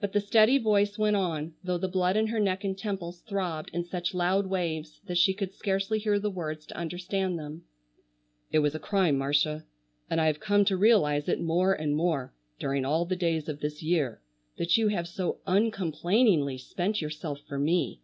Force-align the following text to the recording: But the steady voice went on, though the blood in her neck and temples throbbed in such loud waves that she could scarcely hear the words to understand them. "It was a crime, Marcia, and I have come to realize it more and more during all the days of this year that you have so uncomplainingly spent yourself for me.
But 0.00 0.10
the 0.12 0.20
steady 0.20 0.58
voice 0.58 0.98
went 0.98 1.14
on, 1.14 1.54
though 1.62 1.78
the 1.78 1.86
blood 1.86 2.16
in 2.16 2.26
her 2.26 2.40
neck 2.40 2.64
and 2.64 2.76
temples 2.76 3.20
throbbed 3.20 3.70
in 3.72 3.84
such 3.84 4.12
loud 4.12 4.48
waves 4.48 5.00
that 5.06 5.16
she 5.16 5.32
could 5.32 5.54
scarcely 5.54 6.00
hear 6.00 6.18
the 6.18 6.28
words 6.28 6.66
to 6.66 6.76
understand 6.76 7.38
them. 7.38 7.62
"It 8.50 8.58
was 8.58 8.74
a 8.74 8.80
crime, 8.80 9.16
Marcia, 9.16 9.64
and 10.10 10.20
I 10.20 10.26
have 10.26 10.40
come 10.40 10.64
to 10.64 10.76
realize 10.76 11.28
it 11.28 11.40
more 11.40 11.72
and 11.72 11.94
more 11.94 12.34
during 12.58 12.84
all 12.84 13.04
the 13.04 13.14
days 13.14 13.48
of 13.48 13.60
this 13.60 13.80
year 13.80 14.20
that 14.56 14.76
you 14.76 14.88
have 14.88 15.06
so 15.06 15.38
uncomplainingly 15.46 16.58
spent 16.58 17.00
yourself 17.00 17.38
for 17.46 17.56
me. 17.60 18.00